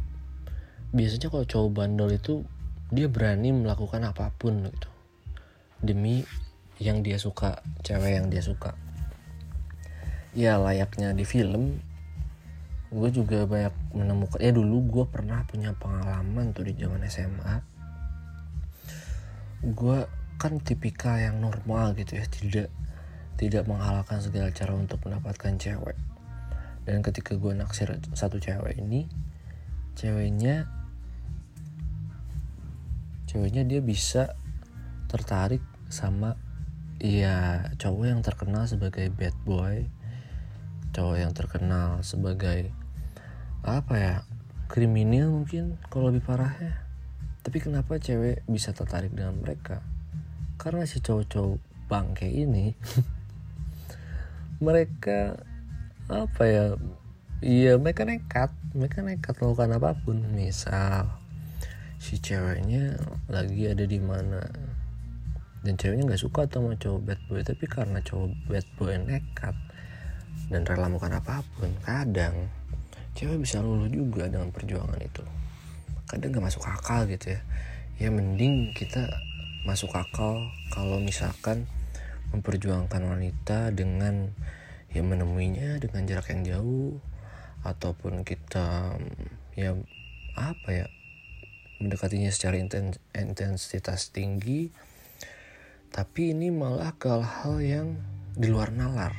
biasanya 0.94 1.28
kalau 1.28 1.44
cowok 1.44 1.70
bandel 1.74 2.10
itu 2.14 2.46
dia 2.88 3.10
berani 3.10 3.50
melakukan 3.52 4.02
apa 4.06 4.32
pun 4.38 4.70
gitu 4.70 4.88
demi 5.80 6.24
yang 6.76 7.00
dia 7.00 7.16
suka 7.16 7.60
cewek 7.84 8.20
yang 8.20 8.26
dia 8.28 8.44
suka. 8.44 8.76
Ya 10.36 10.60
layaknya 10.60 11.16
di 11.16 11.24
film 11.24 11.80
gue 12.86 13.10
juga 13.10 13.44
banyak 13.44 13.74
menemukan 13.98 14.38
ya 14.38 14.54
dulu 14.54 14.78
gue 14.86 15.04
pernah 15.10 15.42
punya 15.50 15.74
pengalaman 15.74 16.54
tuh 16.54 16.70
di 16.70 16.78
zaman 16.78 17.02
SMA 17.10 17.58
gue 19.66 19.98
kan 20.38 20.62
tipikal 20.62 21.18
yang 21.18 21.42
normal 21.42 21.96
gitu 21.98 22.14
ya 22.14 22.24
tidak 22.30 22.68
tidak 23.36 23.68
menghalalkan 23.68 24.20
segala 24.20 24.48
cara 24.52 24.72
untuk 24.72 25.00
mendapatkan 25.04 25.60
cewek. 25.60 25.96
Dan 26.86 27.02
ketika 27.04 27.36
gue 27.36 27.52
naksir 27.52 27.98
satu 28.14 28.40
cewek 28.40 28.78
ini 28.80 29.10
ceweknya 29.96 30.68
ceweknya 33.26 33.66
dia 33.66 33.80
bisa 33.82 34.38
tertarik 35.06 35.62
sama 35.88 36.34
ya 37.02 37.70
cowok 37.78 38.04
yang 38.06 38.20
terkenal 38.22 38.66
sebagai 38.66 39.08
bad 39.14 39.36
boy 39.46 39.86
cowok 40.90 41.16
yang 41.20 41.32
terkenal 41.36 42.00
sebagai 42.04 42.72
apa 43.66 43.94
ya 43.98 44.14
kriminal 44.66 45.30
mungkin 45.30 45.78
kalau 45.90 46.10
lebih 46.10 46.24
parahnya 46.24 46.86
tapi 47.46 47.62
kenapa 47.62 48.02
cewek 48.02 48.42
bisa 48.50 48.74
tertarik 48.74 49.14
dengan 49.14 49.38
mereka? 49.38 49.78
Karena 50.58 50.82
si 50.82 50.98
cowok-cowok 50.98 51.86
bangke 51.86 52.26
ini 52.26 52.74
mereka 54.66 55.38
apa 56.10 56.42
ya 56.42 56.74
iya 57.38 57.78
mereka 57.78 58.02
nekat 58.02 58.50
mereka 58.74 59.06
nekat 59.06 59.38
melakukan 59.38 59.78
apa 59.78 59.94
pun. 59.94 60.26
Misal 60.34 61.06
si 62.02 62.18
ceweknya 62.18 62.98
lagi 63.30 63.70
ada 63.70 63.86
di 63.86 64.02
mana 64.02 64.42
dan 65.66 65.74
ceweknya 65.74 66.06
nggak 66.06 66.22
suka 66.22 66.46
sama 66.46 66.78
cowok 66.78 67.00
bad 67.02 67.20
boy. 67.26 67.42
Tapi 67.42 67.64
karena 67.66 67.98
cowok 67.98 68.30
bad 68.46 68.66
boy 68.78 68.94
nekat 69.02 69.56
dan 70.46 70.62
rela 70.62 70.86
melakukan 70.86 71.18
apa 71.18 71.42
pun 71.58 71.74
kadang 71.82 72.46
cewek 73.18 73.42
bisa 73.42 73.58
luluh 73.58 73.90
juga 73.90 74.30
dengan 74.30 74.54
perjuangan 74.54 75.00
itu. 75.02 75.26
Kadang 76.06 76.30
nggak 76.30 76.46
masuk 76.46 76.62
akal 76.62 77.10
gitu 77.10 77.34
ya. 77.34 77.40
Ya 77.98 78.08
mending 78.14 78.70
kita 78.78 79.10
masuk 79.66 79.90
akal 79.90 80.46
kalau 80.70 81.02
misalkan 81.02 81.66
memperjuangkan 82.30 83.02
wanita 83.02 83.74
dengan 83.74 84.30
ya 84.94 85.02
menemuinya 85.02 85.82
dengan 85.82 86.06
jarak 86.06 86.30
yang 86.30 86.42
jauh 86.46 87.02
ataupun 87.66 88.22
kita 88.22 88.94
ya 89.58 89.74
apa 90.38 90.68
ya 90.70 90.86
mendekatinya 91.82 92.30
secara 92.30 92.56
intens 92.56 93.02
intensitas 93.12 94.14
tinggi 94.14 94.70
tapi 95.96 96.36
ini 96.36 96.52
malah 96.52 96.92
ke 97.00 97.08
hal-hal 97.08 97.56
yang 97.64 97.88
di 98.36 98.52
luar 98.52 98.68
nalar. 98.68 99.16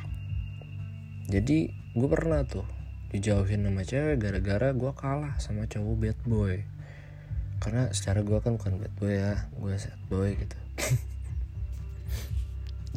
Jadi 1.26 1.74
gue 1.98 2.06
pernah 2.06 2.46
tuh 2.46 2.70
dijauhin 3.10 3.66
sama 3.66 3.82
cewek 3.82 4.22
gara-gara 4.22 4.78
gue 4.78 4.92
kalah 4.94 5.34
sama 5.42 5.66
cowok 5.66 5.96
bad 5.98 6.20
boy. 6.30 6.62
Karena 7.58 7.90
secara 7.90 8.22
gue 8.22 8.38
kan 8.46 8.62
bukan 8.62 8.78
bad 8.78 8.94
boy 8.94 9.10
ya 9.10 9.50
gue 9.58 9.74
sad 9.74 9.98
boy 10.06 10.38
gitu. 10.38 10.58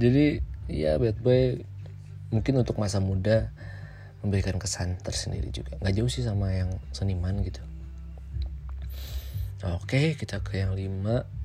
Jadi 0.05 0.45
ya 0.69 1.01
bad 1.01 1.17
boy 1.25 1.65
mungkin 2.37 2.61
untuk 2.61 2.77
masa 2.77 3.01
muda 3.01 3.49
memberikan 4.21 4.61
kesan 4.61 5.01
tersendiri 5.01 5.49
juga. 5.49 5.81
Nggak 5.81 5.97
jauh 5.97 6.13
sih 6.13 6.21
sama 6.21 6.53
yang 6.53 6.69
seniman 6.93 7.41
gitu. 7.41 7.65
Oke 9.65 10.21
kita 10.21 10.45
ke 10.45 10.61
yang 10.61 10.77
lima 10.77 11.40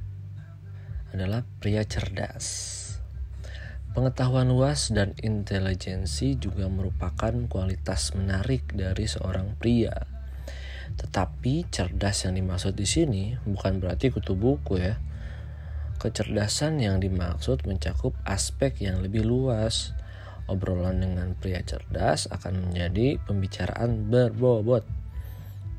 adalah 1.15 1.47
pria 1.63 1.87
cerdas 1.87 2.75
Pengetahuan 3.95 4.51
luas 4.51 4.91
dan 4.91 5.15
intelijensi 5.23 6.35
juga 6.35 6.67
merupakan 6.67 7.31
kualitas 7.47 8.11
menarik 8.11 8.75
dari 8.75 9.07
seorang 9.07 9.55
pria. 9.55 9.95
Tetapi 10.99 11.71
cerdas 11.71 12.27
yang 12.27 12.35
dimaksud 12.35 12.75
di 12.75 12.83
sini 12.83 13.39
bukan 13.47 13.79
berarti 13.79 14.11
kutu 14.11 14.35
buku 14.35 14.83
ya. 14.83 14.99
Kecerdasan 15.95 16.83
yang 16.83 16.99
dimaksud 16.99 17.63
mencakup 17.63 18.11
aspek 18.27 18.83
yang 18.83 18.99
lebih 18.99 19.23
luas. 19.23 19.95
Obrolan 20.51 20.99
dengan 20.99 21.31
pria 21.31 21.63
cerdas 21.63 22.27
akan 22.27 22.67
menjadi 22.67 23.15
pembicaraan 23.23 24.11
berbobot. 24.11 24.83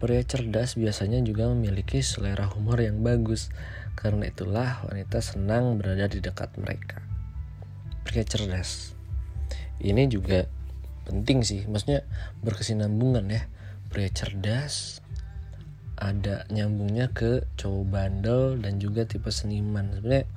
Pria 0.00 0.25
cerdas 0.25 0.81
biasanya 0.81 1.21
juga 1.21 1.52
memiliki 1.52 2.00
selera 2.00 2.49
humor 2.49 2.81
yang 2.81 3.05
bagus. 3.05 3.52
Karena 3.96 4.28
itulah 4.28 4.84
wanita 4.86 5.18
senang 5.24 5.80
berada 5.80 6.06
di 6.06 6.20
dekat 6.20 6.54
mereka. 6.60 7.00
Pria 8.04 8.22
cerdas. 8.22 8.92
Ini 9.80 10.06
juga 10.06 10.46
penting 11.08 11.42
sih, 11.42 11.64
maksudnya 11.66 12.04
berkesinambungan 12.44 13.26
ya. 13.32 13.42
Pria 13.88 14.12
cerdas 14.12 15.00
ada 15.96 16.44
nyambungnya 16.52 17.08
ke 17.08 17.48
cowok 17.56 17.84
bandel 17.88 18.60
dan 18.60 18.76
juga 18.76 19.08
tipe 19.08 19.32
seniman 19.32 19.96
sebenarnya 19.96 20.28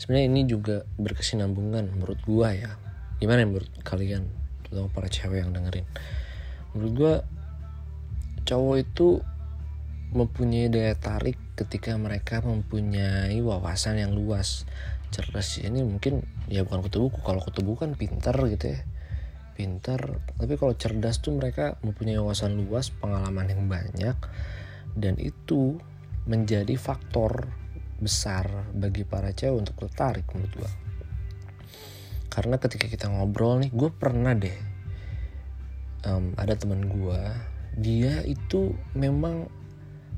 sebenarnya 0.00 0.26
ini 0.32 0.40
juga 0.48 0.76
berkesinambungan 0.96 1.92
menurut 1.92 2.16
gua 2.24 2.56
ya 2.56 2.80
gimana 3.20 3.44
ya 3.44 3.48
menurut 3.48 3.70
kalian 3.84 4.24
terutama 4.64 4.88
para 4.88 5.08
cewek 5.12 5.44
yang 5.44 5.52
dengerin 5.52 5.84
menurut 6.72 6.92
gua 6.96 7.14
cowok 8.48 8.76
itu 8.80 9.20
mempunyai 10.14 10.70
daya 10.70 10.94
tarik 10.94 11.38
ketika 11.58 11.94
mereka 11.96 12.44
mempunyai 12.44 13.38
wawasan 13.42 13.98
yang 13.98 14.12
luas. 14.12 14.68
Cerdas 15.14 15.62
ini 15.62 15.86
mungkin 15.86 16.26
ya 16.50 16.66
bukan 16.66 16.82
kutu 16.86 17.08
buku 17.08 17.18
kalau 17.22 17.40
kutu 17.42 17.62
buku 17.62 17.86
kan 17.86 17.92
pintar 17.94 18.36
gitu 18.46 18.76
ya. 18.76 18.80
Pintar 19.56 20.20
tapi 20.36 20.54
kalau 20.60 20.76
cerdas 20.76 21.18
tuh 21.24 21.32
mereka 21.34 21.80
mempunyai 21.80 22.20
wawasan 22.20 22.58
luas 22.60 22.92
pengalaman 22.92 23.48
yang 23.48 23.64
banyak 23.66 24.16
dan 24.96 25.14
itu 25.16 25.80
menjadi 26.26 26.74
faktor 26.74 27.48
besar 27.96 28.68
bagi 28.76 29.08
para 29.08 29.32
cewek 29.32 29.56
untuk 29.56 29.88
tertarik 29.88 30.28
menurut 30.36 30.52
gue 30.52 30.72
karena 32.28 32.60
ketika 32.60 32.84
kita 32.92 33.08
ngobrol 33.08 33.56
nih 33.64 33.72
gue 33.72 33.88
pernah 33.88 34.36
deh 34.36 34.52
um, 36.04 36.36
ada 36.36 36.52
teman 36.52 36.84
gue 36.84 37.22
dia 37.80 38.20
itu 38.28 38.76
memang 38.92 39.48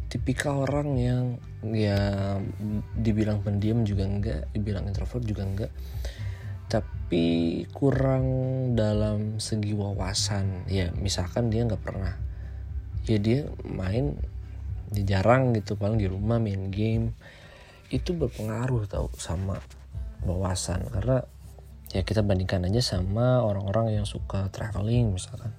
tipikal 0.09 0.65
orang 0.65 0.97
yang 0.97 1.23
ya 1.61 2.41
dibilang 2.97 3.45
pendiam 3.45 3.85
juga 3.85 4.09
enggak 4.09 4.49
dibilang 4.57 4.88
introvert 4.88 5.25
juga 5.25 5.45
enggak. 5.45 5.73
Tapi 6.69 7.65
kurang 7.73 8.27
dalam 8.77 9.41
segi 9.41 9.73
wawasan. 9.73 10.69
Ya 10.69 10.93
misalkan 10.97 11.53
dia 11.53 11.65
nggak 11.65 11.85
pernah. 11.85 12.17
Ya 13.05 13.17
dia 13.21 13.49
main 13.65 14.17
dia 14.88 15.05
jarang 15.17 15.53
gitu 15.53 15.77
paling 15.77 16.00
di 16.00 16.09
rumah 16.09 16.41
main 16.41 16.73
game. 16.73 17.12
Itu 17.93 18.17
berpengaruh 18.17 18.88
tau 18.88 19.12
sama 19.17 19.61
wawasan. 20.25 20.88
Karena 20.88 21.21
ya 21.93 22.05
kita 22.05 22.21
bandingkan 22.25 22.69
aja 22.69 22.81
sama 22.81 23.45
orang-orang 23.45 24.00
yang 24.00 24.07
suka 24.09 24.49
traveling 24.53 25.12
misalkan. 25.12 25.53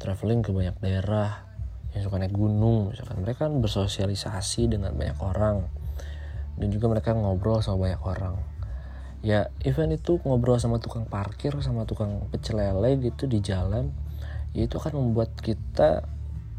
Traveling 0.00 0.40
ke 0.44 0.50
banyak 0.52 0.76
daerah 0.80 1.51
yang 1.92 2.02
suka 2.08 2.16
naik 2.16 2.32
gunung 2.32 2.92
misalkan. 2.92 3.20
Mereka 3.20 3.48
kan 3.48 3.60
bersosialisasi 3.60 4.72
dengan 4.72 4.96
banyak 4.96 5.18
orang. 5.20 5.68
Dan 6.56 6.68
juga 6.72 6.88
mereka 6.88 7.16
ngobrol 7.16 7.60
sama 7.60 7.88
banyak 7.88 8.02
orang. 8.04 8.34
Ya 9.22 9.52
event 9.62 9.94
itu 9.94 10.18
ngobrol 10.24 10.58
sama 10.58 10.82
tukang 10.82 11.06
parkir 11.06 11.54
sama 11.62 11.86
tukang 11.86 12.26
pecel 12.34 12.58
lele 12.58 12.98
gitu 12.98 13.30
di 13.30 13.38
jalan 13.38 13.94
ya 14.50 14.66
itu 14.66 14.82
akan 14.82 14.98
membuat 14.98 15.30
kita 15.38 16.02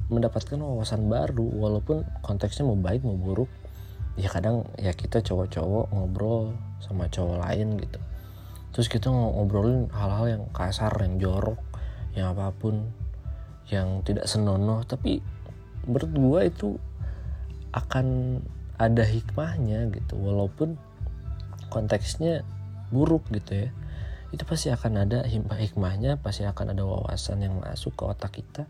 mendapatkan 0.07 0.55
wawasan 0.55 1.09
baru. 1.09 1.43
Walaupun 1.43 2.05
konteksnya 2.21 2.63
mau 2.63 2.77
baik 2.77 3.03
mau 3.03 3.17
buruk. 3.17 3.49
Ya 4.13 4.29
kadang 4.29 4.69
ya 4.77 4.93
kita 4.93 5.25
cowok-cowok 5.25 5.89
ngobrol 5.89 6.53
sama 6.77 7.09
cowok 7.09 7.41
lain 7.49 7.81
gitu. 7.81 7.99
Terus 8.73 8.87
kita 8.89 9.09
ngobrolin 9.09 9.89
hal-hal 9.93 10.25
yang 10.29 10.43
kasar 10.49 10.93
yang 11.01 11.17
jorok 11.21 11.57
yang 12.13 12.33
apa 12.33 12.53
pun 12.53 12.93
yang 13.71 14.03
tidak 14.03 14.27
senonoh 14.27 14.83
tapi 14.83 15.23
menurut 15.87 16.11
gue 16.11 16.41
itu 16.47 16.69
akan 17.73 18.39
ada 18.77 19.03
hikmahnya 19.05 19.91
gitu. 19.93 20.15
Walaupun 20.19 20.75
konteksnya 21.69 22.45
buruk 22.93 23.25
gitu 23.33 23.67
ya 23.67 23.69
itu 24.33 24.49
pasti 24.49 24.73
akan 24.73 25.05
ada 25.05 25.29
hikmahnya 25.29 26.17
pasti 26.17 26.41
akan 26.41 26.73
ada 26.73 26.81
wawasan 26.81 27.45
yang 27.45 27.61
masuk 27.61 27.93
ke 27.93 28.03
otak 28.09 28.41
kita. 28.41 28.65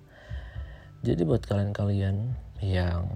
Jadi 1.08 1.24
buat 1.24 1.40
kalian-kalian 1.40 2.36
yang 2.60 3.08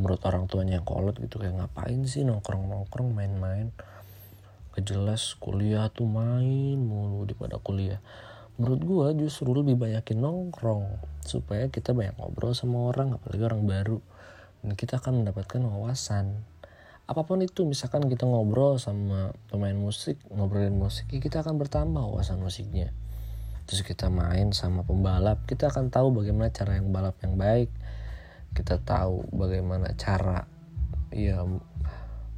menurut 0.00 0.24
orang 0.24 0.48
tuanya 0.48 0.80
yang 0.80 0.88
kolot 0.88 1.20
gitu 1.20 1.36
kayak 1.36 1.52
ngapain 1.52 2.00
sih 2.08 2.24
nongkrong-nongkrong 2.24 3.12
main-main? 3.12 3.76
Kejelas 4.72 5.36
kuliah 5.36 5.92
tuh 5.92 6.08
main 6.08 6.80
mulu 6.80 7.28
daripada 7.28 7.60
kuliah 7.60 8.00
menurut 8.62 8.78
gue 8.86 9.26
justru 9.26 9.50
lebih 9.50 9.74
banyakin 9.74 10.22
nongkrong 10.22 11.02
supaya 11.26 11.66
kita 11.66 11.90
banyak 11.90 12.14
ngobrol 12.14 12.54
sama 12.54 12.94
orang 12.94 13.18
apalagi 13.18 13.42
orang 13.42 13.66
baru. 13.66 13.98
Dan 14.62 14.78
kita 14.78 15.02
akan 15.02 15.26
mendapatkan 15.26 15.58
wawasan. 15.66 16.46
Apa 17.10 17.26
pun 17.26 17.42
itu 17.42 17.66
misalkan 17.66 18.06
kita 18.06 18.22
ngobrol 18.22 18.78
sama 18.78 19.34
pemain 19.50 19.74
musik 19.74 20.14
ngobrolin 20.30 20.78
musik 20.78 21.10
ya 21.10 21.18
kita 21.18 21.42
akan 21.42 21.58
bertambah 21.58 22.06
wawasan 22.06 22.38
musiknya. 22.38 22.94
Terus 23.66 23.82
kita 23.82 24.06
main 24.06 24.54
sama 24.54 24.86
pembalap 24.86 25.42
kita 25.50 25.66
akan 25.74 25.90
tahu 25.90 26.14
bagaimana 26.14 26.54
cara 26.54 26.78
yang 26.78 26.94
balap 26.94 27.18
yang 27.26 27.34
baik. 27.34 27.74
Kita 28.54 28.78
tahu 28.78 29.26
bagaimana 29.34 29.98
cara 29.98 30.46
ya 31.10 31.42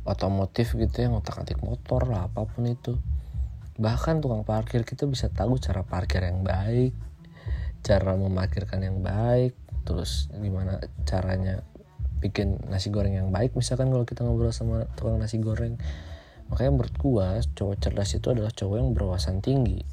otomotif 0.08 0.72
gitu 0.72 1.04
ya 1.04 1.12
ngotak 1.12 1.44
atik 1.44 1.60
motor 1.60 2.08
lah 2.08 2.32
apa 2.32 2.48
pun 2.48 2.64
itu 2.64 2.96
bahkan 3.74 4.22
tukang 4.22 4.46
parkir 4.46 4.86
kita 4.86 5.06
bisa 5.10 5.26
tahu 5.30 5.58
cara 5.58 5.82
parkir 5.82 6.22
yang 6.22 6.46
baik 6.46 6.94
cara 7.84 8.16
memarkirkan 8.16 8.80
yang 8.80 9.04
baik 9.04 9.52
terus 9.84 10.32
gimana 10.32 10.80
caranya 11.04 11.60
bikin 12.24 12.56
nasi 12.72 12.88
goreng 12.88 13.20
yang 13.20 13.28
baik. 13.28 13.52
Misalkan 13.52 13.92
kalau 13.92 14.08
kita 14.08 14.24
ngobrol 14.24 14.48
sama 14.48 14.88
tukang 14.96 15.20
nasi 15.20 15.36
goreng 15.44 15.76
makanya 16.48 16.76
menurut 16.76 16.96
gua 17.00 17.40
cowok 17.56 17.76
cerdas 17.80 18.16
itu 18.16 18.32
adalah 18.32 18.48
cowok 18.48 18.76
yang 18.80 18.90
berwawasan 18.96 19.44
tinggi. 19.44 19.84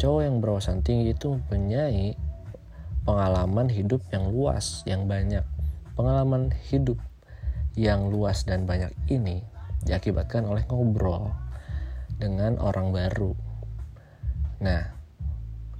Cowok 0.00 0.20
yang 0.24 0.40
berwawasan 0.40 0.80
tinggi 0.80 1.12
itu 1.12 1.36
mempunyai 1.36 2.16
pengalaman 3.04 3.68
hidup 3.68 4.00
yang 4.08 4.32
luas 4.32 4.80
yang 4.88 5.04
banyak. 5.04 5.44
Pengalaman 5.92 6.56
hidup 6.72 6.96
yang 7.76 8.08
luas 8.08 8.48
dan 8.48 8.64
banyak 8.64 8.90
ini 9.12 9.44
diakibatkan 9.84 10.48
oleh 10.48 10.64
ngobrol 10.64 11.43
dengan 12.18 12.58
orang 12.62 12.94
baru. 12.94 13.34
Nah, 14.62 14.82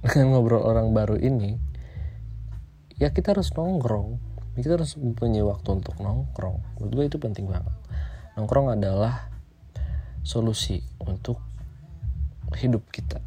dengan 0.05 0.37
ngobrol 0.37 0.61
orang 0.61 0.93
baru 0.93 1.17
ini, 1.17 1.57
ya 2.99 3.11
kita 3.11 3.33
harus 3.35 3.51
nongkrong. 3.55 4.21
Kita 4.55 4.79
harus 4.79 4.95
punya 4.95 5.43
waktu 5.43 5.83
untuk 5.83 5.99
nongkrong. 5.99 6.79
Menurut 6.79 6.91
gue 6.95 7.05
itu 7.11 7.17
penting 7.19 7.51
banget. 7.51 7.75
Nongkrong 8.39 8.71
adalah 8.71 9.27
solusi 10.23 10.79
untuk 11.03 11.41
hidup 12.55 12.87
kita. 12.89 13.19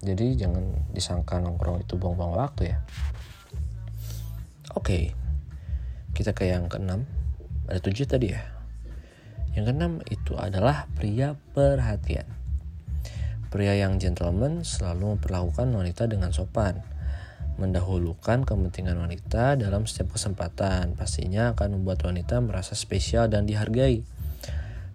Jadi 0.00 0.38
jangan 0.38 0.92
disangka 0.94 1.42
nongkrong 1.42 1.84
itu 1.84 2.00
buang-buang 2.00 2.36
waktu 2.38 2.72
ya. 2.72 2.78
Oke, 4.76 5.12
kita 6.16 6.32
ke 6.32 6.48
yang 6.48 6.68
keenam. 6.68 7.04
Ada 7.68 7.80
tujuh 7.82 8.06
tadi 8.08 8.32
ya. 8.32 8.55
Yang 9.56 9.72
keenam 9.72 9.92
itu 10.12 10.36
adalah 10.36 10.84
pria 10.92 11.32
perhatian. 11.56 12.28
Pria 13.48 13.72
yang 13.72 13.96
gentleman 13.96 14.68
selalu 14.68 15.16
memperlakukan 15.16 15.72
wanita 15.72 16.04
dengan 16.04 16.28
sopan, 16.28 16.84
mendahulukan 17.56 18.44
kepentingan 18.44 19.00
wanita 19.00 19.56
dalam 19.56 19.88
setiap 19.88 20.12
kesempatan. 20.12 20.92
Pastinya 20.92 21.56
akan 21.56 21.80
membuat 21.80 22.04
wanita 22.04 22.44
merasa 22.44 22.76
spesial 22.76 23.32
dan 23.32 23.48
dihargai. 23.48 24.04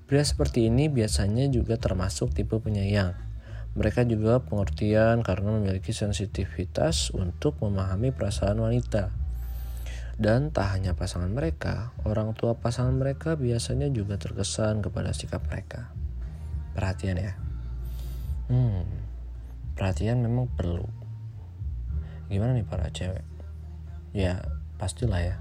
Pria 0.06 0.22
seperti 0.22 0.70
ini 0.70 0.94
biasanya 0.94 1.50
juga 1.50 1.82
termasuk 1.82 2.38
tipe 2.38 2.54
penyayang. 2.62 3.18
Mereka 3.74 4.06
juga 4.06 4.44
pengertian 4.46 5.26
karena 5.26 5.58
memiliki 5.58 5.90
sensitivitas 5.90 7.10
untuk 7.18 7.58
memahami 7.66 8.14
perasaan 8.14 8.62
wanita. 8.62 9.21
Dan 10.22 10.54
tak 10.54 10.78
hanya 10.78 10.94
pasangan 10.94 11.34
mereka, 11.34 11.98
orang 12.06 12.38
tua 12.38 12.54
pasangan 12.54 12.94
mereka 12.94 13.34
biasanya 13.34 13.90
juga 13.90 14.22
terkesan 14.22 14.86
kepada 14.86 15.18
sikap 15.18 15.42
mereka. 15.50 15.90
Perhatian 16.78 17.18
ya. 17.18 17.34
Hmm, 18.46 18.86
perhatian 19.74 20.22
memang 20.22 20.46
perlu. 20.54 20.86
Gimana 22.30 22.54
nih 22.54 22.70
para 22.70 22.94
cewek? 22.94 23.26
Ya, 24.14 24.46
pastilah 24.78 25.26
ya. 25.26 25.36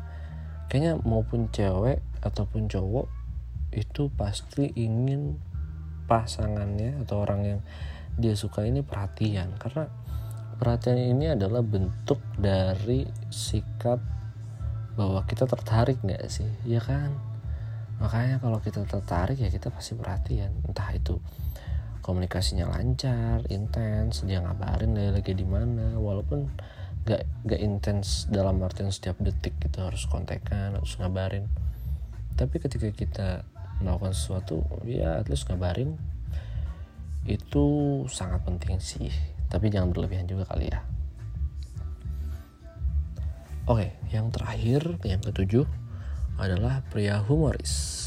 Kayaknya 0.73 0.97
maupun 1.05 1.53
cewek 1.53 2.01
ataupun 2.25 2.73
cowok 2.73 3.13
itu 3.77 4.09
pasti 4.17 4.73
ingin 4.81 5.37
pasangannya 6.09 7.05
atau 7.05 7.21
orang 7.21 7.41
yang 7.45 7.61
dia 8.17 8.33
suka 8.33 8.65
ini 8.65 8.81
perhatian 8.81 9.61
karena 9.61 9.93
perhatian 10.57 10.97
ini 10.99 11.37
adalah 11.37 11.61
bentuk 11.61 12.19
dari 12.41 13.05
sikap 13.29 14.20
bahwa 14.99 15.23
kita 15.27 15.47
tertarik 15.47 16.03
nggak 16.03 16.27
sih? 16.31 16.49
Ya 16.67 16.83
kan? 16.83 17.15
Makanya 18.01 18.41
kalau 18.41 18.59
kita 18.65 18.83
tertarik 18.89 19.37
ya 19.37 19.53
kita 19.53 19.69
pasti 19.69 19.93
perhatian. 19.95 20.51
Entah 20.65 20.89
itu 20.97 21.21
komunikasinya 22.01 22.67
lancar 22.73 23.45
intens 23.53 24.25
dia 24.25 24.41
ngabarin 24.41 24.97
dia 24.97 25.13
lagi 25.13 25.37
di 25.37 25.45
mana. 25.45 26.01
Walaupun 26.01 26.49
gak 27.05 27.25
gak 27.45 27.61
intens 27.61 28.29
dalam 28.29 28.61
artian 28.61 28.93
setiap 28.93 29.17
detik 29.21 29.57
kita 29.61 29.89
harus 29.89 30.09
kontekan 30.09 30.75
harus 30.77 30.97
ngabarin. 30.97 31.47
Tapi 32.35 32.57
ketika 32.57 32.89
kita 32.91 33.29
melakukan 33.85 34.17
sesuatu 34.17 34.65
ya 34.89 35.21
at 35.21 35.29
least 35.29 35.49
ngabarin 35.49 35.97
itu 37.29 37.65
sangat 38.09 38.41
penting 38.49 38.81
sih. 38.81 39.13
Tapi 39.53 39.69
jangan 39.69 39.93
berlebihan 39.93 40.25
juga 40.25 40.49
kali 40.49 40.71
ya 40.73 41.00
Oke, 43.71 43.95
yang 44.11 44.35
terakhir, 44.35 44.99
yang 45.07 45.23
ketujuh 45.23 45.63
adalah 46.43 46.83
pria 46.91 47.23
humoris. 47.23 48.03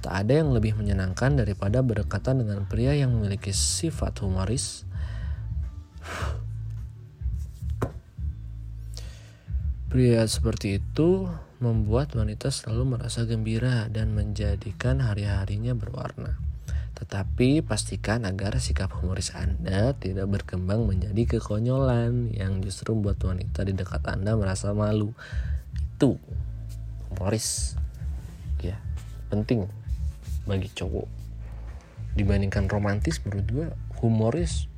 Tak 0.00 0.24
ada 0.24 0.40
yang 0.40 0.56
lebih 0.56 0.80
menyenangkan 0.80 1.36
daripada 1.36 1.84
berdekatan 1.84 2.40
dengan 2.40 2.64
pria 2.64 2.96
yang 2.96 3.12
memiliki 3.12 3.52
sifat 3.52 4.16
humoris. 4.24 4.88
Pria 9.92 10.24
seperti 10.24 10.80
itu 10.80 11.28
membuat 11.60 12.16
wanita 12.16 12.48
selalu 12.48 12.96
merasa 12.96 13.28
gembira 13.28 13.92
dan 13.92 14.16
menjadikan 14.16 15.04
hari-harinya 15.04 15.76
berwarna. 15.76 16.45
Tetapi 16.96 17.60
pastikan 17.60 18.24
agar 18.24 18.56
sikap 18.56 18.88
humoris 18.96 19.36
Anda 19.36 19.92
tidak 20.00 20.32
berkembang 20.32 20.88
menjadi 20.88 21.36
kekonyolan 21.36 22.32
yang 22.32 22.64
justru 22.64 22.96
membuat 22.96 23.20
wanita 23.20 23.68
di 23.68 23.76
dekat 23.76 24.00
Anda 24.08 24.32
merasa 24.32 24.72
malu. 24.72 25.12
Itu 25.76 26.16
humoris. 27.12 27.76
Ya, 28.64 28.80
penting 29.28 29.68
bagi 30.48 30.72
cowok. 30.72 31.04
Dibandingkan 32.16 32.64
romantis 32.72 33.20
menurut 33.22 33.46
gue 33.52 33.66
humoris 34.00 34.72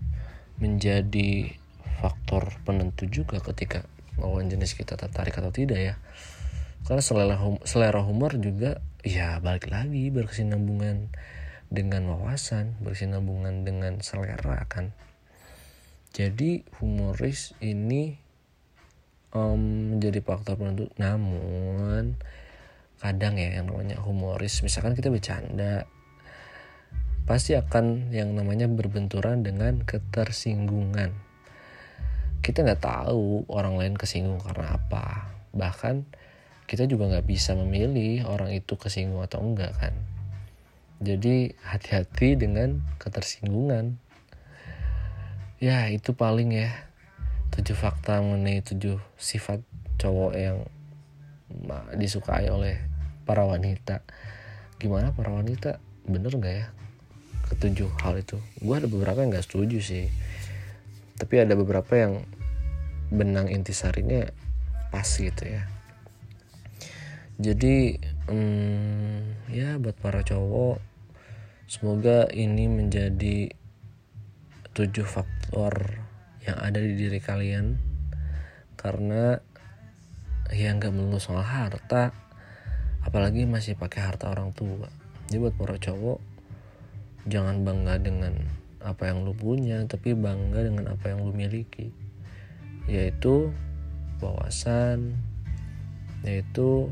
menjadi 0.58 1.54
faktor 2.02 2.50
penentu 2.66 3.06
juga 3.06 3.38
ketika 3.38 3.86
lawan 4.18 4.50
jenis 4.50 4.74
kita 4.74 4.98
tertarik 4.98 5.38
atau 5.38 5.54
tidak 5.54 5.78
ya 5.78 5.94
karena 6.86 7.02
selera, 7.02 7.36
hum 7.38 7.58
selera 7.66 8.00
humor 8.02 8.38
juga 8.38 8.82
ya 9.02 9.38
balik 9.42 9.70
lagi 9.70 10.10
berkesinambungan 10.10 11.10
dengan 11.68 12.08
wawasan, 12.08 12.80
bersinambungan 12.80 13.64
dengan 13.64 14.00
selera 14.00 14.64
kan. 14.68 14.96
Jadi 16.16 16.64
humoris 16.80 17.52
ini 17.60 18.16
um, 19.36 19.94
menjadi 19.94 20.24
faktor 20.24 20.56
penentu. 20.56 20.88
Namun 20.96 22.16
kadang 22.98 23.36
ya 23.36 23.60
yang 23.60 23.68
namanya 23.68 24.00
humoris, 24.00 24.64
misalkan 24.64 24.96
kita 24.96 25.12
bercanda, 25.12 25.84
pasti 27.28 27.52
akan 27.52 28.08
yang 28.16 28.32
namanya 28.32 28.64
berbenturan 28.66 29.44
dengan 29.44 29.84
ketersinggungan. 29.84 31.12
Kita 32.40 32.64
nggak 32.64 32.80
tahu 32.80 33.44
orang 33.52 33.76
lain 33.76 33.94
kesinggung 33.94 34.40
karena 34.40 34.80
apa. 34.80 35.36
bahkan 35.48 36.04
kita 36.68 36.84
juga 36.84 37.08
nggak 37.08 37.24
bisa 37.24 37.56
memilih 37.56 38.28
orang 38.28 38.52
itu 38.52 38.76
kesinggung 38.76 39.24
atau 39.24 39.40
enggak 39.40 39.72
kan 39.80 39.96
jadi 40.98 41.54
hati-hati 41.62 42.34
dengan 42.34 42.82
ketersinggungan. 42.98 44.02
Ya 45.62 45.86
itu 45.94 46.10
paling 46.10 46.50
ya. 46.50 46.74
Tujuh 47.54 47.78
fakta 47.78 48.18
mengenai 48.18 48.66
tujuh 48.66 48.98
sifat 49.14 49.62
cowok 49.98 50.32
yang 50.34 50.58
disukai 51.94 52.50
oleh 52.50 52.82
para 53.22 53.46
wanita. 53.46 54.02
Gimana 54.82 55.14
para 55.14 55.30
wanita? 55.30 55.78
Bener 56.02 56.34
nggak 56.34 56.54
ya? 56.54 56.66
Ketujuh 57.46 57.94
hal 58.02 58.18
itu. 58.18 58.42
Gue 58.58 58.82
ada 58.82 58.90
beberapa 58.90 59.22
yang 59.22 59.30
nggak 59.30 59.46
setuju 59.46 59.78
sih. 59.78 60.10
Tapi 61.14 61.34
ada 61.46 61.54
beberapa 61.54 61.94
yang 61.94 62.26
benang 63.14 63.46
intisarinya 63.54 64.34
pas 64.90 65.06
gitu 65.06 65.46
ya. 65.46 65.62
Jadi 67.38 68.02
hmm, 68.26 69.46
ya 69.54 69.78
buat 69.78 69.94
para 69.94 70.26
cowok 70.26 70.87
semoga 71.68 72.24
ini 72.32 72.64
menjadi 72.64 73.52
tujuh 74.72 75.04
faktor 75.04 76.00
yang 76.48 76.56
ada 76.56 76.80
di 76.80 76.96
diri 76.96 77.20
kalian. 77.20 77.76
Karena 78.72 79.36
ya 80.48 80.72
nggak 80.72 80.96
melulu 80.96 81.20
soal 81.20 81.44
harta 81.44 82.16
apalagi 83.04 83.44
masih 83.44 83.76
pakai 83.76 84.00
harta 84.00 84.32
orang 84.32 84.56
tua. 84.56 84.88
Jadi 85.28 85.44
buat 85.44 85.60
para 85.60 85.76
cowok 85.76 86.24
jangan 87.28 87.60
bangga 87.60 88.00
dengan 88.00 88.32
apa 88.80 89.12
yang 89.12 89.28
lu 89.28 89.36
punya 89.36 89.84
tapi 89.84 90.16
bangga 90.16 90.64
dengan 90.64 90.96
apa 90.96 91.12
yang 91.12 91.20
lu 91.20 91.36
miliki. 91.36 91.92
Yaitu 92.88 93.52
wawasan 94.24 95.20
yaitu 96.24 96.88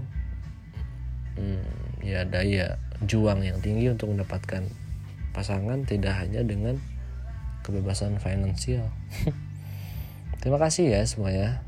hmm, 1.41 1.65
ya 2.05 2.29
daya 2.29 2.77
juang 3.04 3.44
yang 3.44 3.61
tinggi 3.61 3.92
untuk 3.92 4.12
mendapatkan 4.14 4.64
pasangan 5.37 5.85
tidak 5.85 6.16
hanya 6.16 6.40
dengan 6.40 6.80
kebebasan 7.66 8.16
finansial. 8.22 8.88
Terima 10.40 10.56
kasih 10.56 10.88
ya 10.88 11.02
semuanya. 11.04 11.61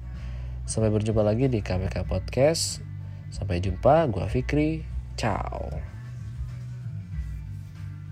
Sampai 0.65 0.89
berjumpa 0.89 1.21
lagi 1.21 1.51
di 1.51 1.61
KPK 1.61 2.07
Podcast. 2.09 2.81
Sampai 3.29 3.61
jumpa, 3.61 4.09
gua 4.09 4.31
Fikri. 4.31 4.85
Ciao. 5.19 5.98